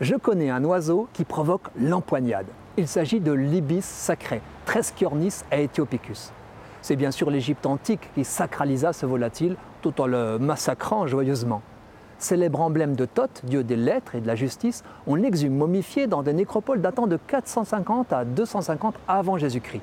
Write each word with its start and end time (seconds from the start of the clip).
je 0.00 0.14
connais 0.14 0.50
un 0.50 0.62
oiseau 0.64 1.08
qui 1.14 1.24
provoque 1.24 1.68
l'empoignade. 1.80 2.46
Il 2.76 2.86
s'agit 2.86 3.20
de 3.20 3.32
l'ibis 3.32 3.84
sacré, 3.84 4.42
Tresciornis 4.66 5.42
aethiopicus. 5.50 6.32
C'est 6.82 6.96
bien 6.96 7.10
sûr 7.10 7.30
l'Égypte 7.30 7.64
antique 7.64 8.10
qui 8.14 8.24
sacralisa 8.24 8.92
ce 8.92 9.06
volatile 9.06 9.56
tout 9.80 9.98
en 10.00 10.06
le 10.06 10.38
massacrant 10.38 11.06
joyeusement. 11.06 11.62
Célèbre 12.18 12.60
emblème 12.60 12.94
de 12.94 13.06
Thoth, 13.06 13.42
dieu 13.44 13.64
des 13.64 13.76
lettres 13.76 14.14
et 14.14 14.20
de 14.20 14.26
la 14.26 14.34
justice, 14.34 14.84
on 15.06 15.14
l'exhume 15.14 15.56
momifié 15.56 16.06
dans 16.06 16.22
des 16.22 16.32
nécropoles 16.32 16.80
datant 16.82 17.06
de 17.06 17.16
450 17.16 18.12
à 18.12 18.24
250 18.24 18.94
avant 19.08 19.38
Jésus-Christ. 19.38 19.82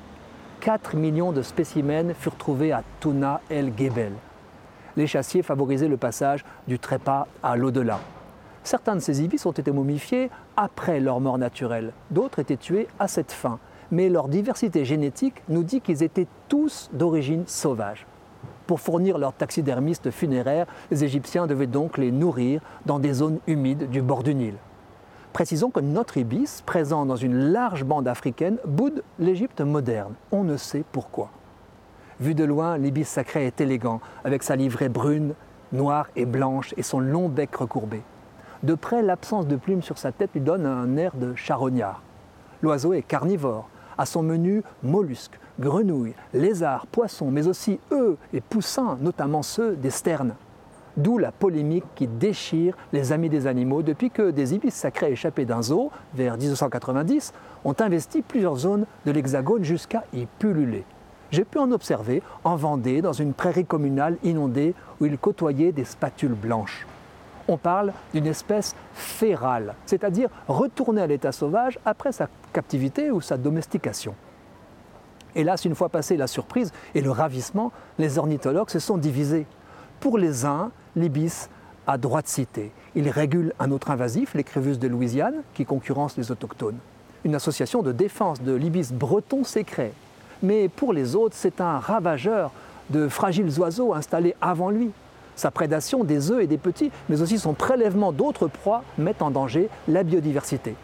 4 0.60 0.96
millions 0.96 1.32
de 1.32 1.42
spécimens 1.42 2.14
furent 2.14 2.36
trouvés 2.36 2.72
à 2.72 2.82
Tuna 3.00 3.40
el-Gebel. 3.50 4.12
Les 4.96 5.06
chassiers 5.06 5.42
favorisaient 5.42 5.88
le 5.88 5.96
passage 5.96 6.44
du 6.68 6.78
trépas 6.78 7.26
à 7.42 7.56
l'au-delà. 7.56 7.98
Certains 8.64 8.94
de 8.94 9.00
ces 9.00 9.22
ibis 9.22 9.44
ont 9.44 9.52
été 9.52 9.70
momifiés 9.70 10.30
après 10.56 10.98
leur 10.98 11.20
mort 11.20 11.36
naturelle, 11.36 11.92
d'autres 12.10 12.38
étaient 12.38 12.56
tués 12.56 12.88
à 12.98 13.08
cette 13.08 13.30
fin, 13.30 13.58
mais 13.90 14.08
leur 14.08 14.28
diversité 14.28 14.86
génétique 14.86 15.42
nous 15.50 15.62
dit 15.62 15.82
qu'ils 15.82 16.02
étaient 16.02 16.26
tous 16.48 16.88
d'origine 16.94 17.44
sauvage. 17.46 18.06
Pour 18.66 18.80
fournir 18.80 19.18
leurs 19.18 19.34
taxidermistes 19.34 20.10
funéraires, 20.10 20.66
les 20.90 21.04
Égyptiens 21.04 21.46
devaient 21.46 21.66
donc 21.66 21.98
les 21.98 22.10
nourrir 22.10 22.62
dans 22.86 22.98
des 22.98 23.12
zones 23.12 23.38
humides 23.46 23.90
du 23.90 24.00
bord 24.00 24.22
du 24.22 24.34
Nil. 24.34 24.54
Précisons 25.34 25.68
que 25.68 25.80
notre 25.80 26.16
ibis, 26.16 26.62
présent 26.64 27.04
dans 27.04 27.16
une 27.16 27.36
large 27.36 27.84
bande 27.84 28.08
africaine, 28.08 28.56
boude 28.64 29.02
l'Égypte 29.18 29.60
moderne. 29.60 30.14
On 30.32 30.42
ne 30.42 30.56
sait 30.56 30.84
pourquoi. 30.90 31.28
Vu 32.18 32.34
de 32.34 32.44
loin, 32.44 32.78
l'ibis 32.78 33.08
sacré 33.08 33.46
est 33.46 33.60
élégant, 33.60 34.00
avec 34.24 34.42
sa 34.42 34.56
livrée 34.56 34.88
brune, 34.88 35.34
noire 35.72 36.08
et 36.16 36.24
blanche 36.24 36.72
et 36.78 36.82
son 36.82 37.00
long 37.00 37.28
bec 37.28 37.54
recourbé. 37.56 38.02
De 38.64 38.74
près, 38.74 39.02
l'absence 39.02 39.46
de 39.46 39.56
plumes 39.56 39.82
sur 39.82 39.98
sa 39.98 40.10
tête 40.10 40.30
lui 40.32 40.40
donne 40.40 40.64
un 40.64 40.96
air 40.96 41.12
de 41.16 41.34
charognard. 41.34 42.00
L'oiseau 42.62 42.94
est 42.94 43.02
carnivore, 43.02 43.68
à 43.98 44.06
son 44.06 44.22
menu 44.22 44.62
mollusques, 44.82 45.38
grenouilles, 45.60 46.14
lézards, 46.32 46.86
poissons, 46.86 47.30
mais 47.30 47.46
aussi 47.46 47.78
œufs 47.92 48.16
et 48.32 48.40
poussins, 48.40 48.96
notamment 49.02 49.42
ceux 49.42 49.76
des 49.76 49.90
sternes. 49.90 50.34
D'où 50.96 51.18
la 51.18 51.30
polémique 51.30 51.84
qui 51.94 52.06
déchire 52.06 52.74
les 52.94 53.12
amis 53.12 53.28
des 53.28 53.46
animaux 53.46 53.82
depuis 53.82 54.10
que 54.10 54.30
des 54.30 54.54
ibis 54.54 54.72
sacrés 54.72 55.12
échappés 55.12 55.44
d'un 55.44 55.60
zoo, 55.60 55.90
vers 56.14 56.38
1990, 56.38 57.34
ont 57.66 57.76
investi 57.78 58.22
plusieurs 58.22 58.56
zones 58.56 58.86
de 59.04 59.12
l'Hexagone 59.12 59.62
jusqu'à 59.62 60.04
y 60.14 60.24
pulluler. 60.38 60.86
J'ai 61.32 61.44
pu 61.44 61.58
en 61.58 61.70
observer 61.70 62.22
en 62.44 62.56
Vendée, 62.56 63.02
dans 63.02 63.12
une 63.12 63.34
prairie 63.34 63.66
communale 63.66 64.16
inondée 64.22 64.74
où 65.02 65.04
ils 65.04 65.18
côtoyaient 65.18 65.72
des 65.72 65.84
spatules 65.84 66.32
blanches 66.32 66.86
on 67.48 67.56
parle 67.56 67.92
d'une 68.12 68.26
espèce 68.26 68.74
férale, 68.94 69.74
c'est-à-dire 69.86 70.28
retournée 70.48 71.02
à 71.02 71.06
l'état 71.06 71.32
sauvage 71.32 71.78
après 71.84 72.12
sa 72.12 72.28
captivité 72.52 73.10
ou 73.10 73.20
sa 73.20 73.36
domestication. 73.36 74.14
Hélas, 75.34 75.64
une 75.64 75.74
fois 75.74 75.88
passée 75.88 76.16
la 76.16 76.26
surprise 76.26 76.72
et 76.94 77.00
le 77.00 77.10
ravissement, 77.10 77.72
les 77.98 78.18
ornithologues 78.18 78.70
se 78.70 78.78
sont 78.78 78.96
divisés. 78.96 79.46
Pour 80.00 80.16
les 80.16 80.44
uns, 80.44 80.70
l'ibis 80.94 81.48
a 81.86 81.98
droit 81.98 82.22
de 82.22 82.28
cité. 82.28 82.72
Il 82.94 83.08
régule 83.08 83.52
un 83.58 83.70
autre 83.70 83.90
invasif, 83.90 84.34
l'écrevus 84.34 84.78
de 84.78 84.88
Louisiane, 84.88 85.42
qui 85.54 85.64
concurrence 85.64 86.16
les 86.16 86.30
autochtones. 86.30 86.78
Une 87.24 87.34
association 87.34 87.82
de 87.82 87.90
défense 87.90 88.42
de 88.42 88.52
l'ibis 88.52 88.92
breton 88.92 89.44
s'est 89.44 89.64
créée. 89.64 89.92
Mais 90.42 90.68
pour 90.68 90.92
les 90.92 91.16
autres, 91.16 91.34
c'est 91.36 91.60
un 91.60 91.78
ravageur 91.78 92.52
de 92.90 93.08
fragiles 93.08 93.58
oiseaux 93.58 93.94
installés 93.94 94.34
avant 94.40 94.70
lui, 94.70 94.90
sa 95.36 95.50
prédation 95.50 96.04
des 96.04 96.30
œufs 96.30 96.42
et 96.42 96.46
des 96.46 96.58
petits, 96.58 96.90
mais 97.08 97.22
aussi 97.22 97.38
son 97.38 97.54
prélèvement 97.54 98.12
d'autres 98.12 98.48
proies 98.48 98.82
mettent 98.98 99.22
en 99.22 99.30
danger 99.30 99.68
la 99.88 100.02
biodiversité. 100.02 100.76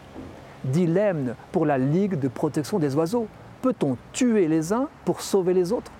Dilemme 0.64 1.34
pour 1.52 1.66
la 1.66 1.78
Ligue 1.78 2.18
de 2.18 2.28
protection 2.28 2.78
des 2.78 2.94
oiseaux. 2.94 3.26
Peut-on 3.62 3.96
tuer 4.12 4.48
les 4.48 4.72
uns 4.72 4.88
pour 5.04 5.20
sauver 5.20 5.54
les 5.54 5.72
autres? 5.72 5.92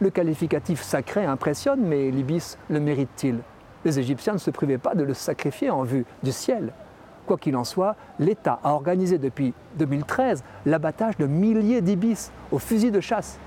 Le 0.00 0.10
qualificatif 0.10 0.82
sacré 0.82 1.24
impressionne, 1.24 1.80
mais 1.80 2.10
l'ibis 2.10 2.58
le 2.68 2.80
mérite-t-il? 2.80 3.38
Les 3.84 3.98
Égyptiens 3.98 4.34
ne 4.34 4.38
se 4.38 4.50
privaient 4.50 4.78
pas 4.78 4.94
de 4.94 5.04
le 5.04 5.14
sacrifier 5.14 5.70
en 5.70 5.82
vue 5.82 6.04
du 6.22 6.32
ciel. 6.32 6.72
Quoi 7.26 7.38
qu'il 7.38 7.56
en 7.56 7.64
soit, 7.64 7.96
l'État 8.18 8.58
a 8.62 8.72
organisé 8.72 9.18
depuis 9.18 9.54
2013 9.76 10.44
l'abattage 10.66 11.16
de 11.16 11.26
milliers 11.26 11.80
d'ibis 11.80 12.30
au 12.52 12.58
fusil 12.58 12.90
de 12.90 13.00
chasse. 13.00 13.38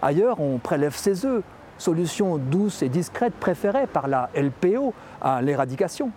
Ailleurs, 0.00 0.40
on 0.40 0.58
prélève 0.58 0.96
ses 0.96 1.24
œufs, 1.26 1.42
solution 1.82 2.38
douce 2.38 2.82
et 2.82 2.88
discrète 2.88 3.34
préférée 3.34 3.88
par 3.88 4.06
la 4.06 4.30
LPO 4.36 4.94
à 5.20 5.42
l'éradication. 5.42 6.10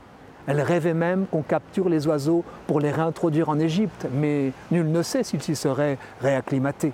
Elle 0.48 0.62
rêvait 0.62 0.94
même 0.94 1.26
qu'on 1.26 1.42
capture 1.42 1.90
les 1.90 2.06
oiseaux 2.06 2.44
pour 2.68 2.80
les 2.80 2.92
réintroduire 2.92 3.50
en 3.50 3.58
Égypte, 3.58 4.08
mais 4.14 4.52
nul 4.70 4.92
ne 4.92 5.02
sait 5.02 5.24
s'ils 5.24 5.42
s'y 5.42 5.56
seraient 5.56 5.98
réacclimatés. 6.22 6.94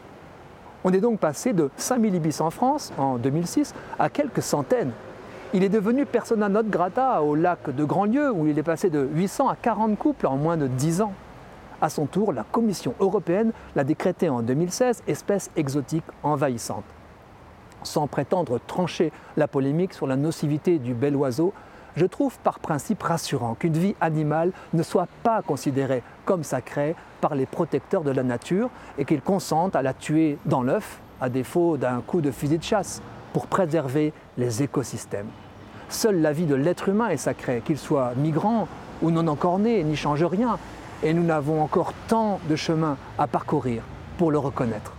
On 0.85 0.93
est 0.93 1.01
donc 1.01 1.19
passé 1.19 1.51
de 1.51 1.69
5000 1.75 2.15
ibis 2.15 2.39
en 2.39 2.49
France 2.49 2.93
en 2.97 3.17
2006 3.17 3.75
à 3.99 4.09
quelques 4.09 4.41
centaines. 4.41 4.91
Il 5.53 5.65
est 5.65 5.69
devenu 5.69 6.05
persona 6.05 6.47
non 6.47 6.63
grata 6.63 7.21
au 7.21 7.35
lac 7.35 7.75
de 7.75 7.83
Grandlieu 7.83 8.31
où 8.31 8.47
il 8.47 8.57
est 8.57 8.63
passé 8.63 8.89
de 8.89 9.05
800 9.13 9.49
à 9.49 9.57
40 9.57 9.97
couples 9.97 10.27
en 10.27 10.37
moins 10.37 10.55
de 10.55 10.67
10 10.67 11.01
ans. 11.01 11.13
À 11.81 11.89
son 11.89 12.05
tour, 12.05 12.31
la 12.31 12.43
Commission 12.43 12.93
européenne 13.01 13.51
l'a 13.75 13.83
décrété 13.83 14.29
en 14.29 14.41
2016 14.41 15.03
espèce 15.07 15.51
exotique 15.57 16.05
envahissante 16.23 16.85
sans 17.83 18.07
prétendre 18.07 18.59
trancher 18.67 19.11
la 19.37 19.47
polémique 19.47 19.93
sur 19.93 20.07
la 20.07 20.15
nocivité 20.15 20.79
du 20.79 20.93
bel 20.93 21.15
oiseau, 21.15 21.53
je 21.95 22.05
trouve 22.05 22.37
par 22.39 22.59
principe 22.59 23.03
rassurant 23.03 23.55
qu'une 23.55 23.77
vie 23.77 23.95
animale 23.99 24.51
ne 24.73 24.83
soit 24.83 25.07
pas 25.23 25.41
considérée 25.41 26.03
comme 26.25 26.43
sacrée 26.43 26.95
par 27.19 27.35
les 27.35 27.45
protecteurs 27.45 28.03
de 28.03 28.11
la 28.11 28.23
nature 28.23 28.69
et 28.97 29.05
qu'ils 29.05 29.21
consentent 29.21 29.75
à 29.75 29.81
la 29.81 29.93
tuer 29.93 30.37
dans 30.45 30.63
l'œuf, 30.63 31.01
à 31.19 31.29
défaut 31.29 31.77
d'un 31.77 32.01
coup 32.01 32.21
de 32.21 32.31
fusil 32.31 32.57
de 32.57 32.63
chasse, 32.63 33.01
pour 33.33 33.47
préserver 33.47 34.13
les 34.37 34.63
écosystèmes. 34.63 35.29
Seule 35.89 36.21
la 36.21 36.31
vie 36.31 36.45
de 36.45 36.55
l'être 36.55 36.89
humain 36.89 37.09
est 37.09 37.17
sacrée, 37.17 37.61
qu'il 37.65 37.77
soit 37.77 38.13
migrant 38.15 38.67
ou 39.01 39.11
non 39.11 39.27
encore 39.27 39.59
né, 39.59 39.83
n'y 39.83 39.95
change 39.95 40.23
rien, 40.23 40.57
et 41.03 41.13
nous 41.13 41.23
n'avons 41.23 41.61
encore 41.61 41.93
tant 42.07 42.39
de 42.49 42.55
chemin 42.55 42.97
à 43.17 43.27
parcourir 43.27 43.83
pour 44.17 44.31
le 44.31 44.37
reconnaître. 44.37 44.93